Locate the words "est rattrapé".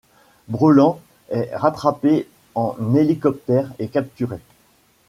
1.29-2.27